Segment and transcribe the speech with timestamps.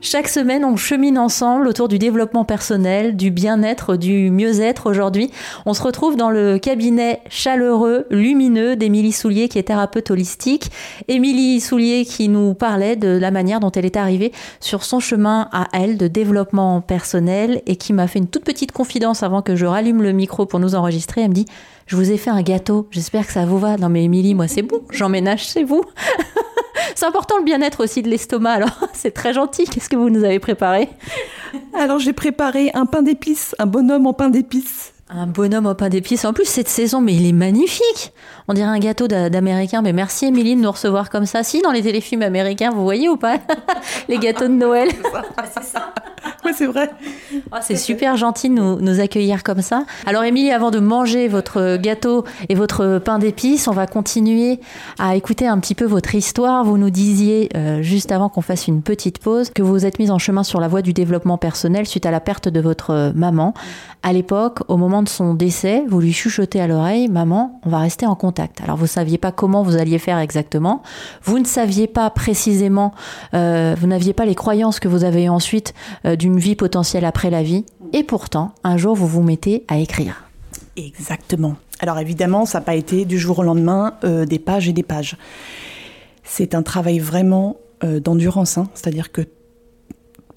[0.00, 4.88] Chaque semaine, on chemine ensemble autour du développement personnel, du bien-être, du mieux-être.
[4.88, 5.32] Aujourd'hui,
[5.66, 10.70] on se retrouve dans le cabinet chaleureux, lumineux d'Émilie Soulier, qui est thérapeute holistique.
[11.08, 14.30] Émilie Soulier qui nous parlait de la manière dont elle est arrivée
[14.60, 18.70] sur son chemin à elle de développement personnel et qui m'a fait une toute petite
[18.70, 21.22] confidence avant que je rallume le micro pour nous enregistrer.
[21.22, 21.46] Elle me dit,
[21.86, 23.76] je vous ai fait un gâteau, j'espère que ça vous va.
[23.76, 25.82] Non mais Émilie, moi c'est bon, j'emménage chez vous.
[26.98, 29.66] C'est important le bien-être aussi de l'estomac, alors c'est très gentil.
[29.66, 30.88] Qu'est-ce que vous nous avez préparé
[31.72, 34.92] Alors j'ai préparé un pain d'épices, un bonhomme en pain d'épices.
[35.08, 36.24] Un bonhomme au pain d'épices.
[36.24, 38.12] En plus, cette saison, mais il est magnifique.
[38.48, 39.80] On dirait un gâteau d'américain.
[39.80, 41.44] Mais merci, Émilie, de nous recevoir comme ça.
[41.44, 43.38] Si, dans les téléfilms américains, vous voyez ou pas
[44.08, 44.90] Les gâteaux de Noël.
[45.54, 45.94] c'est ça.
[46.54, 46.90] C'est vrai.
[47.52, 49.84] Oh, c'est super gentil de nous, accueillir comme ça.
[50.06, 54.60] Alors, Émilie, avant de manger votre gâteau et votre pain d'épices, on va continuer
[54.98, 56.64] à écouter un petit peu votre histoire.
[56.64, 60.10] Vous nous disiez, euh, juste avant qu'on fasse une petite pause, que vous êtes mise
[60.10, 63.54] en chemin sur la voie du développement personnel suite à la perte de votre maman.
[64.02, 67.78] À l'époque, au moment de son décès, vous lui chuchotez à l'oreille, maman, on va
[67.78, 68.60] rester en contact.
[68.62, 70.82] Alors vous saviez pas comment vous alliez faire exactement,
[71.24, 72.94] vous ne saviez pas précisément,
[73.34, 75.74] euh, vous n'aviez pas les croyances que vous avez ensuite
[76.06, 79.78] euh, d'une vie potentielle après la vie, et pourtant, un jour, vous vous mettez à
[79.78, 80.24] écrire.
[80.76, 81.56] Exactement.
[81.80, 84.82] Alors évidemment, ça n'a pas été du jour au lendemain euh, des pages et des
[84.82, 85.16] pages.
[86.24, 88.68] C'est un travail vraiment d'endurance, hein.
[88.74, 89.20] c'est-à-dire que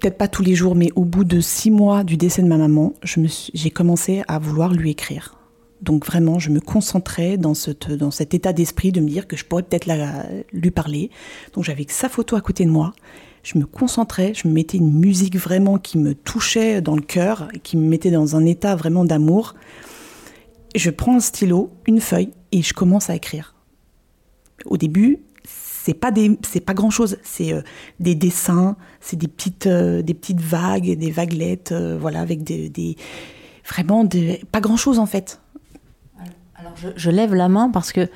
[0.02, 2.58] peut-être pas tous les jours, mais au bout de six mois du décès de ma
[2.58, 5.38] maman, j'ai commencé à vouloir lui écrire.
[5.82, 7.54] Donc vraiment, je me concentrais dans,
[7.98, 9.88] dans cet état d'esprit de me dire que je pourrais peut-être
[10.52, 11.10] lui parler.
[11.54, 12.94] Donc j'avais sa photo à côté de moi.
[13.44, 17.48] Je me concentrais, je me mettais une musique vraiment qui me touchait dans le cœur,
[17.64, 19.56] qui me mettait dans un état vraiment d'amour.
[20.76, 23.56] Je prends un stylo, une feuille et je commence à écrire.
[24.66, 25.22] Au début,
[25.84, 27.62] c'est pas des c'est pas grand chose c'est euh,
[28.00, 32.70] des dessins c'est des petites euh, des petites vagues des vaguelettes euh, voilà avec des,
[32.70, 32.96] des
[33.68, 35.42] vraiment des, pas grand chose en fait
[36.80, 38.10] alors je, lève la main parce que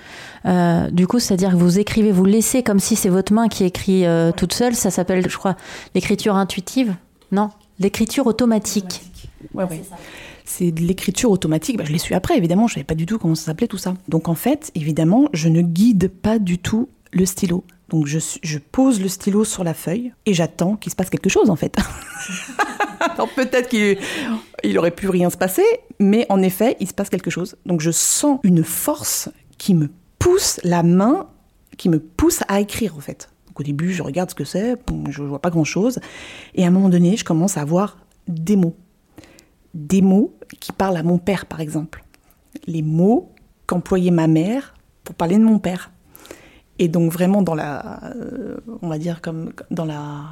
[0.91, 4.05] du coup, c'est-à-dire que vous écrivez, vous laissez comme si c'est votre main qui écrit
[4.37, 4.75] toute seule.
[4.75, 5.55] Ça s'appelle, je crois,
[5.93, 6.95] l'écriture intuitive.
[7.31, 7.49] Non,
[7.79, 9.01] l'écriture automatique.
[9.53, 9.81] Ouais, ouais.
[10.45, 11.77] C'est de l'écriture automatique.
[11.77, 12.67] Bah, je l'ai su après, évidemment.
[12.67, 13.95] Je savais pas du tout comment ça s'appelait tout ça.
[14.07, 17.63] Donc en fait, évidemment, je ne guide pas du tout le stylo.
[17.89, 21.29] Donc je, je, pose le stylo sur la feuille et j'attends qu'il se passe quelque
[21.29, 21.77] chose en fait.
[23.13, 23.97] Alors peut-être qu'il
[24.63, 25.65] il aurait pu rien se passer,
[25.99, 27.55] mais en effet, il se passe quelque chose.
[27.65, 29.89] Donc je sens une force qui me
[30.19, 31.27] pousse la main,
[31.77, 33.29] qui me pousse à écrire en fait.
[33.47, 34.75] Donc au début, je regarde ce que c'est,
[35.09, 35.99] je vois pas grand-chose,
[36.55, 38.75] et à un moment donné, je commence à voir des mots.
[39.73, 42.03] Des mots qui parlent à mon père par exemple.
[42.67, 43.31] Les mots
[43.67, 44.73] qu'employait ma mère
[45.03, 45.91] pour parler de mon père.
[46.79, 50.23] Et donc vraiment dans la, euh, on va dire comme dans la,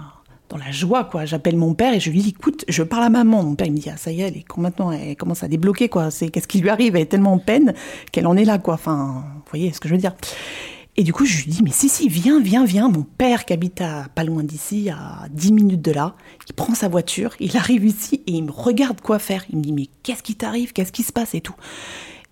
[0.50, 1.26] dans la joie quoi.
[1.26, 3.44] J'appelle mon père et je lui dis écoute, je parle à maman.
[3.44, 5.48] Mon père il me dit ah ça y est, elle est maintenant elle commence à
[5.48, 6.12] débloquer quoi.
[6.12, 6.96] C'est qu'est-ce qui lui arrive?
[6.96, 7.74] Elle est tellement en peine
[8.12, 8.76] qu'elle en est là quoi.
[8.76, 10.16] Enfin, vous voyez ce que je veux dire.
[10.96, 12.90] Et du coup je lui dis mais si si viens viens viens.
[12.90, 16.16] Mon père qui habite à pas loin d'ici, à 10 minutes de là,
[16.48, 19.44] il prend sa voiture, il arrive ici et il me regarde quoi faire.
[19.50, 20.74] Il me dit mais qu'est-ce qui t'arrive?
[20.74, 21.34] Qu'est-ce qui se passe?
[21.34, 21.56] Et tout.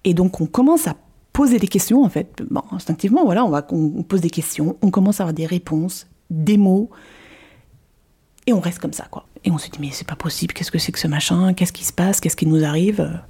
[0.04, 0.96] Et donc on commence à
[1.34, 2.44] poser des questions en fait.
[2.72, 6.58] Instinctivement, voilà, on, va, on, pose des questions, on commence à avoir des réponses, des
[6.58, 6.90] mots,
[8.48, 9.26] et on reste comme ça, quoi.
[9.44, 11.74] Et on se dit, mais c'est pas possible, qu'est-ce que c'est que ce machin Qu'est-ce
[11.74, 13.22] qui se passe Qu'est-ce qui nous arrive?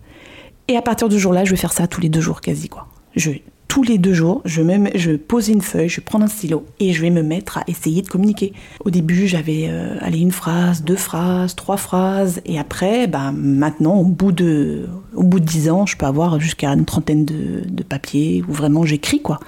[0.68, 2.88] Et à partir du jour-là, je vais faire ça tous les deux jours quasi, quoi.
[3.16, 3.32] Je,
[3.72, 6.92] tous les deux jours, je, me, je pose une feuille, je prends un stylo et
[6.92, 8.52] je vais me mettre à essayer de communiquer.
[8.84, 14.04] Au début, j'avais euh, une phrase, deux phrases, trois phrases, et après, bah, maintenant, au
[14.04, 17.84] bout de, au bout de dix ans, je peux avoir jusqu'à une trentaine de, de
[17.84, 19.40] papiers où vraiment j'écris quoi.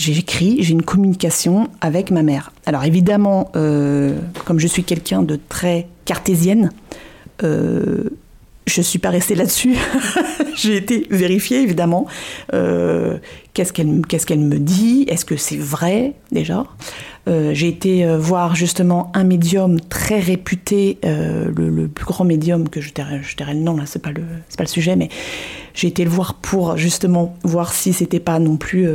[0.00, 2.52] J'écris, j'ai une communication avec ma mère.
[2.64, 6.72] Alors évidemment, euh, comme je suis quelqu'un de très cartésienne,
[7.42, 8.04] euh,
[8.66, 9.76] je suis pas restée là-dessus.
[10.56, 12.06] J'ai été vérifiée, évidemment.
[12.54, 13.18] Euh,
[13.52, 15.04] qu'est-ce qu'elle qu'est-ce qu'elle me dit?
[15.06, 16.64] Est-ce que c'est vrai, déjà?
[17.30, 22.80] Euh, J'ai été euh, voir justement un médium très réputé, le, plus grand médium que
[22.80, 24.22] je tairai, je le nom, là, c'est pas, le,
[24.56, 25.08] pas le sujet, mais
[25.74, 28.88] j'ai été le voir pour justement voir si c'était pas non plus,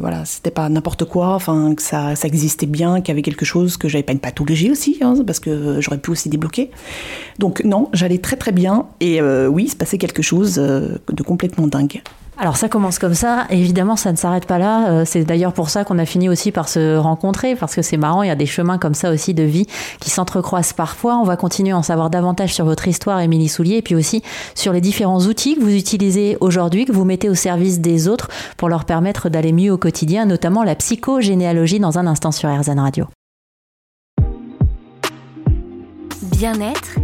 [0.00, 3.44] voilà, c'était pas n'importe quoi, enfin, que ça, ça existait bien, qu'il y avait quelque
[3.44, 6.70] chose, que j'avais pas une pathologie aussi, hein, parce que j'aurais pu aussi débloquer.
[7.38, 11.66] Donc, non, j'allais très très bien, et oui, il se passait quelque chose de complètement
[11.66, 12.02] dingue.
[12.38, 15.70] Alors ça commence comme ça, évidemment ça ne s'arrête pas là, euh, c'est d'ailleurs pour
[15.70, 18.36] ça qu'on a fini aussi par se rencontrer, parce que c'est marrant, il y a
[18.36, 19.66] des chemins comme ça aussi de vie
[20.00, 21.16] qui s'entrecroisent parfois.
[21.16, 24.22] On va continuer à en savoir davantage sur votre histoire, Émilie Soulier, et puis aussi
[24.54, 28.28] sur les différents outils que vous utilisez aujourd'hui, que vous mettez au service des autres
[28.58, 32.80] pour leur permettre d'aller mieux au quotidien, notamment la psychogénéalogie dans un instant sur RZN
[32.80, 33.06] Radio.
[36.32, 36.98] Bien-être,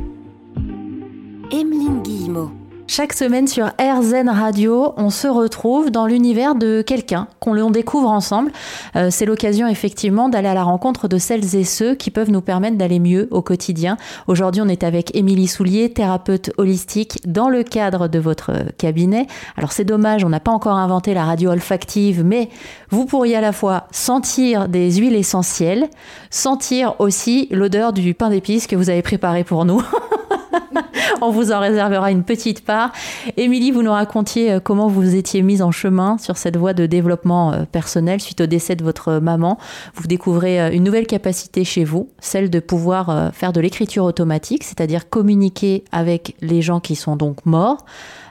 [1.51, 2.62] Emeline Guillemot.
[2.89, 8.53] Chaque semaine sur RZN Radio, on se retrouve dans l'univers de quelqu'un qu'on découvre ensemble.
[8.97, 12.43] Euh, c'est l'occasion effectivement d'aller à la rencontre de celles et ceux qui peuvent nous
[12.43, 13.97] permettre d'aller mieux au quotidien.
[14.27, 19.27] Aujourd'hui, on est avec Émilie Soulier, thérapeute holistique, dans le cadre de votre cabinet.
[19.57, 22.51] Alors c'est dommage, on n'a pas encore inventé la radio olfactive, mais
[22.91, 25.89] vous pourriez à la fois sentir des huiles essentielles,
[26.31, 29.83] sentir aussi l'odeur du pain d'épices que vous avez préparé pour nous.
[31.21, 32.93] On vous en réservera une petite part.
[33.37, 36.87] Émilie, vous nous racontiez euh, comment vous étiez mise en chemin sur cette voie de
[36.87, 39.59] développement euh, personnel suite au décès de votre maman.
[39.95, 44.65] Vous découvrez euh, une nouvelle capacité chez vous, celle de pouvoir faire de l'écriture automatique,
[44.65, 47.85] c'est-à-dire communiquer avec les gens qui sont donc morts.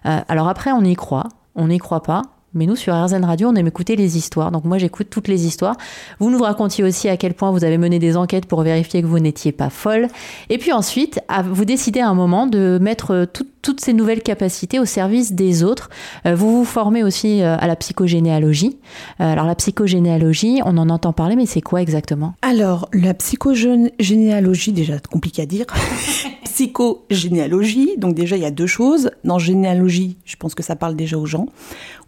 [0.03, 2.23] Alors après, on y croit, on n'y croit pas.
[2.53, 4.51] Mais nous, sur RZN Radio, on aime écouter les histoires.
[4.51, 5.77] Donc moi, j'écoute toutes les histoires.
[6.19, 9.07] Vous nous racontiez aussi à quel point vous avez mené des enquêtes pour vérifier que
[9.07, 10.07] vous n'étiez pas folle.
[10.49, 13.27] Et puis ensuite, vous décidez à un moment de mettre
[13.61, 15.89] toutes ces nouvelles capacités au service des autres.
[16.25, 18.77] Euh, vous vous formez aussi euh, à la psychogénéalogie.
[19.19, 22.33] Euh, alors la psychogénéalogie, on en entend parler, mais c'est quoi exactement?
[22.41, 25.65] Alors la psychogénéalogie, déjà compliqué à dire.
[26.43, 29.11] psychogénéalogie, donc déjà il y a deux choses.
[29.23, 31.47] Dans généalogie, je pense que ça parle déjà aux gens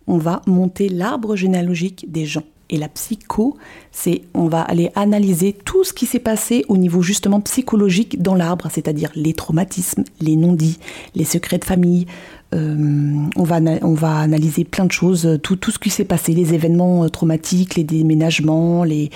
[0.08, 2.44] on va monter l'arbre généalogique des gens.
[2.70, 3.58] Et la psycho,
[3.92, 8.36] c'est on va aller analyser tout ce qui s'est passé au niveau justement psychologique dans
[8.36, 10.80] l'arbre, c'est-à-dire les traumatismes, les non-dits,
[11.14, 12.08] les secrets de famille.
[12.56, 16.34] Euh, on, va, on va analyser plein de choses, tout, tout ce qui s'est passé,
[16.34, 19.10] les événements euh, traumatiques, les déménagements, les,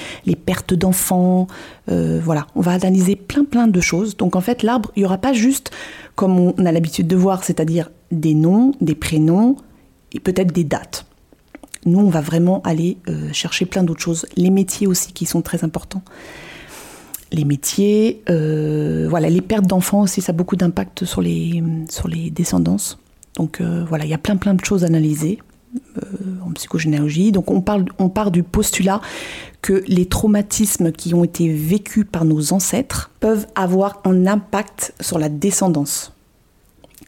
[0.46, 1.48] pertes d'enfants.
[1.90, 4.18] Euh, voilà, on va analyser plein plein de choses.
[4.18, 5.72] Donc en fait, l'arbre, il n'y aura pas juste
[6.16, 9.56] comme on a l'habitude de voir, c'est-à-dire des noms, des prénoms,
[10.18, 11.06] et peut-être des dates.
[11.86, 14.26] Nous, on va vraiment aller euh, chercher plein d'autres choses.
[14.36, 16.02] Les métiers aussi qui sont très importants.
[17.32, 22.08] Les métiers, euh, voilà, les pertes d'enfants aussi, ça a beaucoup d'impact sur les, sur
[22.08, 22.98] les descendances.
[23.36, 25.40] Donc euh, voilà, il y a plein plein de choses à analyser
[26.44, 27.32] en psychogénéalogie.
[27.32, 29.00] Donc on, parle, on part du postulat
[29.62, 35.20] que les traumatismes qui ont été vécus par nos ancêtres peuvent avoir un impact sur
[35.20, 36.14] la descendance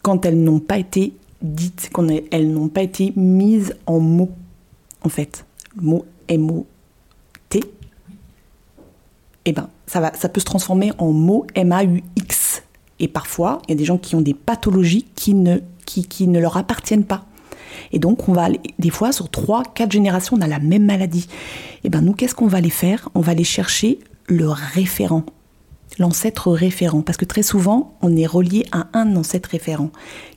[0.03, 4.31] quand elles n'ont pas été dites, qu'elles n'ont pas été mises en mots,
[5.03, 5.45] en fait.
[5.75, 7.63] Le mot M-O-T,
[9.45, 12.63] eh ben, ça, va, ça peut se transformer en mot M-A-U-X.
[13.00, 16.27] Et parfois, il y a des gens qui ont des pathologies qui ne, qui, qui
[16.27, 17.25] ne leur appartiennent pas.
[17.92, 21.27] Et donc, on va des fois, sur trois, quatre générations, on a la même maladie.
[21.30, 23.09] Et eh ben, nous, qu'est-ce qu'on va aller faire?
[23.15, 25.24] On va aller chercher le référent
[25.97, 29.91] l'ancêtre référent, parce que très souvent, on est relié à un ancêtre référent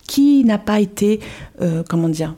[0.06, 1.20] qui n'a pas été,
[1.60, 2.34] euh, comment dire,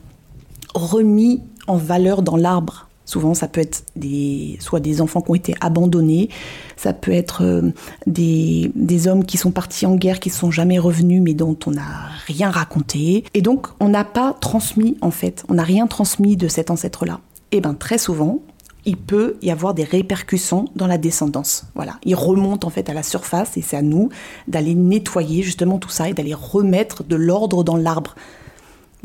[0.73, 2.89] remis en valeur dans l'arbre.
[3.05, 6.29] Souvent, ça peut être des, soit des enfants qui ont été abandonnés,
[6.75, 7.71] ça peut être euh,
[8.07, 11.55] des, des, hommes qui sont partis en guerre, qui ne sont jamais revenus, mais dont
[11.67, 13.23] on n'a rien raconté.
[13.35, 17.19] Et donc, on n'a pas transmis, en fait, on n'a rien transmis de cet ancêtre-là.
[17.51, 18.41] Et bien, très souvent,
[18.85, 21.65] il peut y avoir des répercussions dans la descendance.
[21.75, 24.09] Voilà, il remonte en fait à la surface et c'est à nous
[24.47, 28.15] d'aller nettoyer justement tout ça et d'aller remettre de l'ordre dans l'arbre.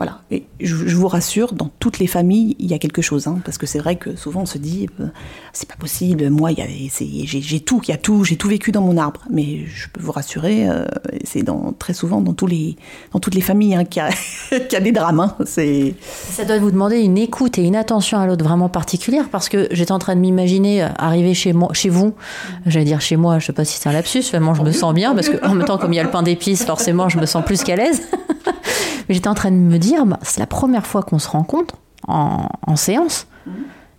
[0.01, 0.23] Voilà.
[0.31, 3.27] Et je, vous rassure, dans toutes les familles, il y a quelque chose.
[3.27, 5.09] Hein, parce que c'est vrai que souvent on se dit, euh,
[5.53, 8.97] c'est pas possible, moi, j'ai tout, il y a tout, j'ai tout vécu dans mon
[8.97, 9.21] arbre.
[9.29, 10.87] Mais je peux vous rassurer, euh,
[11.25, 11.45] c'est
[11.79, 12.77] très souvent dans, tous les,
[13.13, 14.03] dans toutes les familles hein, qu'il
[14.53, 15.21] y, a des drames.
[15.21, 19.29] Hein, Ça doit vous demander une écoute et une attention à l'autre vraiment particulière.
[19.31, 22.15] Parce que j'étais en train de m'imaginer euh, arriver chez, moi, chez vous,
[22.65, 24.95] j'allais dire chez moi, je sais pas si c'est un lapsus, vraiment je me sens
[24.95, 25.15] bien.
[25.15, 27.45] Parce qu'en même temps, comme il y a le pain d'épices, forcément, je me sens
[27.45, 28.01] plus qu'à l'aise.
[29.11, 31.75] Mais j'étais en train de me dire, bah, c'est la première fois qu'on se rencontre
[32.07, 33.27] en, en séance.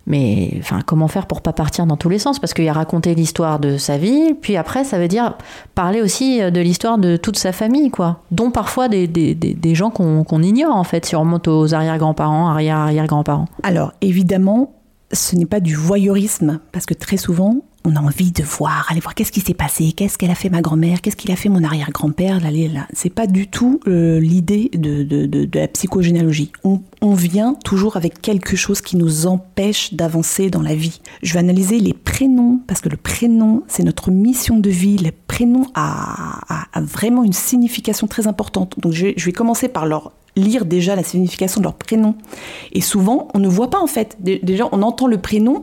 [0.06, 2.38] Mais enfin, comment faire pour pas partir dans tous les sens?
[2.38, 5.36] Parce qu'il a raconté l'histoire de sa vie, puis après, ça veut dire
[5.74, 8.22] parler aussi de l'histoire de toute sa famille, quoi.
[8.30, 12.48] Dont parfois des, des, des, gens qu'on ignore, en fait, si on remonte aux arrière-grands-parents,
[12.48, 13.48] arrière-arrière-grands-parents.
[13.64, 14.72] Alors, évidemment,
[15.12, 19.00] ce n'est pas du voyeurisme, parce que très souvent, on a envie de voir, aller
[19.00, 21.48] voir qu'est-ce qui s'est passé, qu'est-ce qu'elle a fait ma grand-mère, qu'est-ce qu'il a fait
[21.48, 22.86] mon arrière-grand-père, là, là.
[22.92, 26.52] C'est pas du tout euh, l'idée de, de, de, la psychogénéalogie.
[26.64, 31.00] On, on, vient toujours avec quelque chose qui nous empêche d'avancer dans la vie.
[31.22, 34.98] Je vais analyser les prénoms, parce que le prénom, c'est notre mission de vie.
[34.98, 38.78] Le prénom a, a, a, vraiment une signification très importante.
[38.78, 42.14] Donc je, je vais commencer par leur lire déjà la signification de leur prénom.
[42.72, 44.16] Et souvent, on ne voit pas en fait.
[44.20, 45.62] Déjà, on entend le prénom,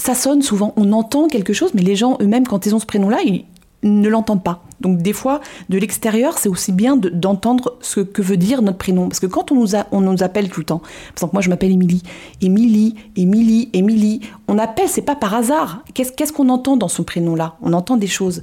[0.00, 2.86] ça sonne souvent, on entend quelque chose, mais les gens eux-mêmes, quand ils ont ce
[2.86, 3.44] prénom-là, ils
[3.82, 4.62] ne l'entendent pas.
[4.80, 9.08] Donc des fois, de l'extérieur, c'est aussi bien d'entendre ce que veut dire notre prénom.
[9.08, 11.42] Parce que quand on nous, a, on nous appelle tout le temps, par exemple, moi
[11.42, 12.02] je m'appelle Émilie,
[12.40, 15.82] Émilie, Émilie, Émilie, on appelle, c'est pas par hasard.
[15.92, 17.56] Qu'est-ce qu'on entend dans ce prénom-là?
[17.60, 18.42] On entend des choses.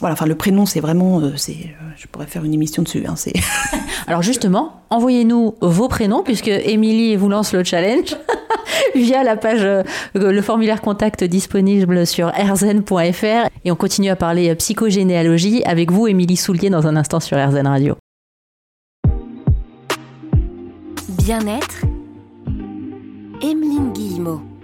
[0.00, 3.04] Voilà, enfin le prénom, c'est vraiment, euh, c'est, euh, je pourrais faire une émission dessus.
[3.06, 3.14] Hein,
[4.08, 8.16] Alors justement, envoyez-nous vos prénoms, puisque Émilie vous lance le challenge.
[8.94, 9.82] via la page, euh,
[10.14, 13.48] le formulaire contact disponible sur rzn.fr.
[13.64, 17.66] Et on continue à parler psychogénéalogie avec vous, Émilie Soulier, dans un instant sur RZN
[17.66, 17.96] Radio.
[21.08, 21.84] Bien-être,
[23.42, 24.55] Emeline Guillemot.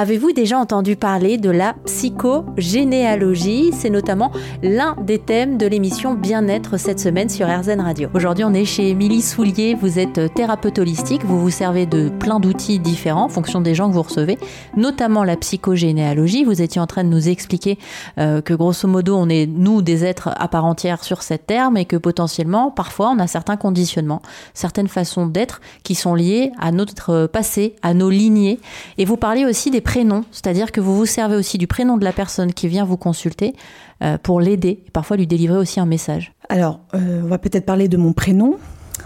[0.00, 3.72] Avez-vous déjà entendu parler de la psychogénéalogie?
[3.72, 4.30] C'est notamment
[4.62, 8.08] l'un des thèmes de l'émission Bien-être cette semaine sur RZN Radio.
[8.14, 9.74] Aujourd'hui, on est chez Émilie Soulier.
[9.74, 11.24] Vous êtes thérapeute holistique.
[11.24, 14.38] Vous vous servez de plein d'outils différents en fonction des gens que vous recevez,
[14.76, 16.44] notamment la psychogénéalogie.
[16.44, 17.76] Vous étiez en train de nous expliquer
[18.18, 21.72] euh, que grosso modo, on est, nous, des êtres à part entière sur cette terre,
[21.72, 24.22] mais que potentiellement, parfois, on a certains conditionnements,
[24.54, 28.60] certaines façons d'être qui sont liées à notre passé, à nos lignées.
[28.96, 32.04] Et vous parliez aussi des prénom, c'est-à-dire que vous vous servez aussi du prénom de
[32.04, 33.54] la personne qui vient vous consulter
[34.02, 36.34] euh, pour l'aider, et parfois lui délivrer aussi un message.
[36.50, 38.58] Alors, euh, on va peut-être parler de mon prénom.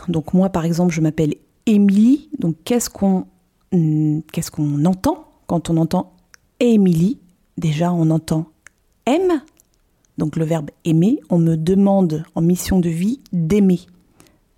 [0.09, 1.37] Donc moi, par exemple, je m'appelle
[1.67, 2.31] Émilie.
[2.41, 3.27] Donc qu'est-ce qu'on
[3.71, 6.15] hmm, qu'est-ce qu'on entend quand on entend
[6.59, 7.21] Émilie?
[7.59, 8.47] Déjà, on entend
[9.07, 9.41] aime,
[10.19, 11.21] donc le verbe aimer.
[11.31, 13.83] On me demande en mission de vie d'aimer.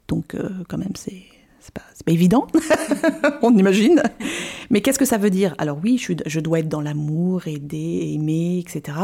[0.09, 1.34] Donc euh, quand même, c'est c'est
[2.05, 2.47] pas, évident,
[3.43, 4.03] on imagine.
[4.71, 5.55] Mais qu'est-ce que ça veut dire?
[5.59, 8.99] Alors oui, je, je, dois être dans l'amour, aider, aimer, etc.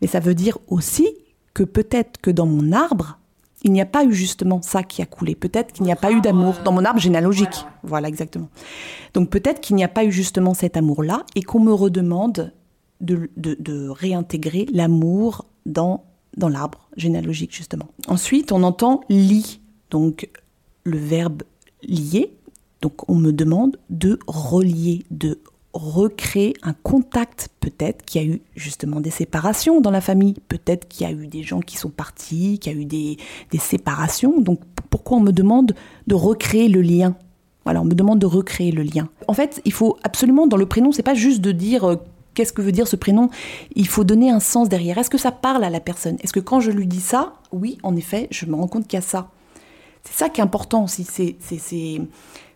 [0.00, 1.08] Mais ça veut dire aussi
[1.54, 3.18] que peut-être que dans mon arbre,
[3.64, 5.34] il n'y a pas eu justement ça qui a coulé.
[5.34, 7.64] Peut-être qu'il n'y a pas eu d'amour dans mon arbre généalogique.
[7.84, 8.48] Voilà, exactement.
[9.14, 12.52] Donc peut-être qu'il n'y a pas eu justement cet amour-là et qu'on me redemande
[13.00, 16.04] de, de, de réintégrer l'amour dans,
[16.36, 17.88] dans l'arbre généalogique, justement.
[18.08, 19.60] Ensuite, on entend lit.
[19.90, 20.28] Donc
[20.84, 21.42] le verbe
[21.82, 22.36] lié.
[22.82, 25.38] Donc on me demande de relier, de
[25.72, 27.48] recréer un contact.
[27.60, 31.12] Peut-être qu'il y a eu justement des séparations dans la famille, peut-être qu'il y a
[31.12, 33.16] eu des gens qui sont partis, qu'il y a eu des,
[33.58, 34.40] séparations.
[34.40, 34.60] Donc
[34.90, 35.74] pourquoi on me demande
[36.08, 37.16] de recréer le lien?
[37.64, 39.08] Voilà, on me demande de recréer le lien.
[39.28, 41.96] En fait, il faut absolument, dans le prénom, c'est pas juste de dire euh,
[42.34, 43.30] qu'est-ce que veut dire ce prénom
[43.76, 44.98] Il faut donner un sens derrière.
[44.98, 46.16] Est-ce que ça parle à la personne?
[46.22, 48.96] Est-ce que quand je lui dis ça, oui, en effet, je me rends compte qu'il
[48.96, 49.30] y a ça?
[50.04, 51.04] C'est ça qui est important aussi.
[51.04, 51.36] C'est,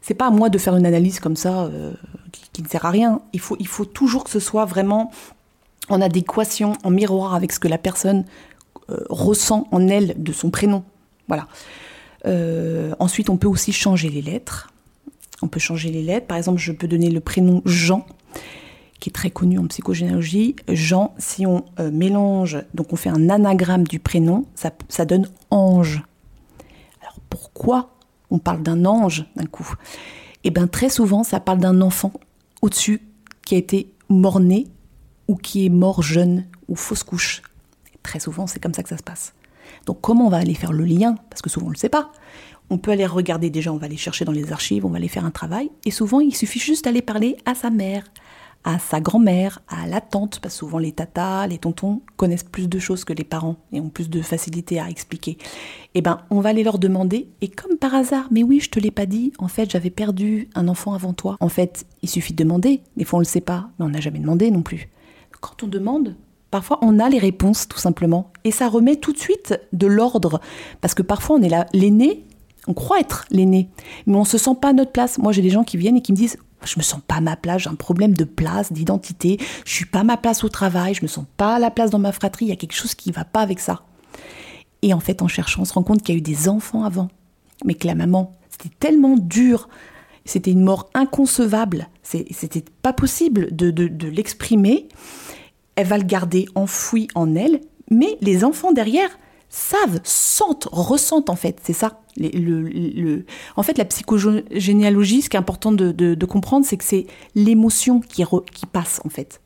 [0.07, 1.93] c'est, pas à moi de faire une analyse comme ça euh,
[2.53, 3.21] qui, ne sert à rien.
[3.33, 5.11] Il faut, il faut toujours que ce soit vraiment
[5.89, 8.25] en adéquation, en miroir avec ce que la personne
[8.91, 10.85] euh, ressent en elle de son prénom.
[11.29, 11.49] Voilà.
[12.27, 14.73] Euh, ensuite, on peut aussi changer les lettres.
[15.43, 16.27] On peut changer les lettres.
[16.27, 18.07] Par exemple, je peux donner le prénom Jean,
[19.01, 20.57] qui est très connu en psychogénéalogie.
[20.69, 26.03] Jean, si on mélange, donc on fait un anagramme du prénom, ça, donne ange
[27.31, 27.91] pourquoi
[28.39, 29.75] parle d'un ange d'un coup
[30.45, 32.13] Eh bien, très souvent, ça parle d'un enfant
[32.63, 33.03] au-dessus
[33.45, 34.67] qui a été mort-né
[35.29, 37.43] ou qui est mort jeune ou fausse couche.
[38.03, 39.35] très souvent, c'est comme ça que ça se passe.
[39.87, 41.17] Donc, comment on va aller faire le lien?
[41.29, 42.13] Parce que souvent, on ne le sait pas.
[42.71, 45.09] On peut aller regarder déjà, on va aller chercher dans les archives, on va aller
[45.09, 45.71] faire un travail.
[45.85, 48.05] Et souvent, il suffit juste d'aller parler à sa mère,
[48.67, 52.69] à sa grand-mère, à la tante, parce que souvent les tatas, les tontons connaissent plus
[52.69, 55.39] de choses que les parents et ont plus de facilité à expliquer.
[55.95, 58.81] Eh ben, on va aller leur demander, et comme par hasard, mais oui, je te
[58.81, 61.37] l'ai pas dit, en fait, j'avais perdu un enfant avant toi.
[61.39, 62.83] En fait, il suffit de demander.
[62.97, 64.89] Des fois, on le sait pas, mais on n'a jamais demandé non plus.
[65.41, 66.17] Quand on demande,
[66.53, 68.31] Parfois, on a les réponses, tout simplement.
[68.45, 70.41] Et ça remet tout de suite de l'ordre.
[70.81, 72.25] Parce que parfois, on est là, l'aîné,
[72.67, 73.69] on croit être l'aîné,
[74.07, 75.19] mais on se sent pas à notre place.
[75.19, 77.21] Moi, j'ai des gens qui viennent et qui me disent je me sens pas à
[77.21, 80.49] ma place, j'ai un problème de place, d'identité, je suis pas à ma place au
[80.49, 82.75] travail, je me sens pas à la place dans ma fratrie, il y a quelque
[82.75, 83.83] chose qui va pas avec ça.
[84.83, 86.85] Et en fait, en cherchant, on se rend compte qu'il y a eu des enfants
[86.85, 87.09] avant,
[87.65, 89.69] mais que la maman, c'était tellement dur,
[90.25, 94.89] c'était une mort inconcevable, c'était pas possible de, de l'exprimer.
[95.77, 97.61] Elle va le garder enfoui en elle,
[97.91, 99.11] mais les enfants derrière,
[99.49, 102.01] savent, sentent, ressentent en fait, c'est ça.
[102.19, 103.25] Le,
[103.57, 108.25] En fait, la psychogénéalogie, ce qui est important de, comprendre, c'est que c'est l'émotion qui,
[108.53, 109.41] qui passe en fait.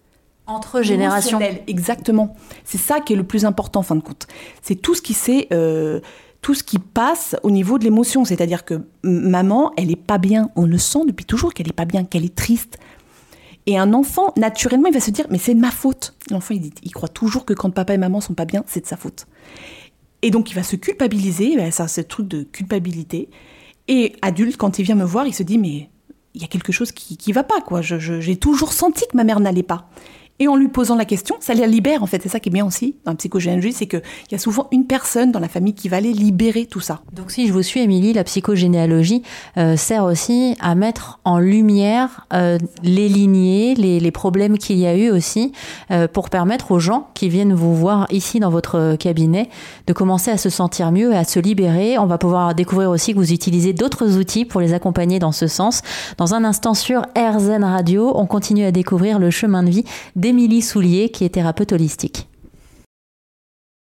[0.46, 1.38] Entre générations.
[1.68, 2.34] Exactement.
[2.64, 4.26] C'est ça qui est le plus important en fin de compte.
[4.62, 5.16] C'est tout ce qui
[5.52, 6.00] euh,
[6.42, 8.24] tout ce qui passe au niveau de l'émotion.
[8.24, 10.50] C'est-à-dire que maman, elle est pas bien.
[10.56, 12.78] On le sent depuis toujours qu'elle est pas bien, qu'elle est triste.
[13.66, 16.14] Et un enfant, naturellement, il va se dire, mais c'est de ma faute.
[16.30, 18.86] L'enfant, il, il croit toujours que quand papa et maman sont pas bien, c'est de
[18.86, 19.26] sa faute.
[20.22, 23.28] Et donc il va se culpabiliser, ça c'est ce truc de culpabilité.
[23.88, 25.88] Et adulte, quand il vient me voir, il se dit mais
[26.34, 27.80] il y a quelque chose qui, qui va pas, quoi.
[27.82, 29.90] J'ai toujours senti que ma mère n'allait pas.
[30.40, 32.22] Et en lui posant la question, ça la libère en fait.
[32.22, 34.86] C'est ça qui est bien aussi dans la psychogénéalogie, c'est qu'il y a souvent une
[34.86, 37.02] personne dans la famille qui va aller libérer tout ça.
[37.12, 39.22] Donc si je vous suis, Émilie, la psychogénéalogie
[39.58, 44.96] euh, sert aussi à mettre en lumière euh, les lignées, les, problèmes qu'il y a
[44.96, 45.52] eu aussi,
[45.90, 49.48] euh, pour permettre aux gens qui viennent vous voir ici dans votre cabinet
[49.86, 51.98] de commencer à se sentir mieux et à se libérer.
[51.98, 55.46] On va pouvoir découvrir aussi que vous utilisez d'autres outils pour les accompagner dans ce
[55.46, 55.82] sens.
[56.16, 59.84] Dans un instant sur RZN Radio, on continue à découvrir le chemin de vie
[60.16, 62.29] des Émilie Soulier, qui est thérapeute holistique.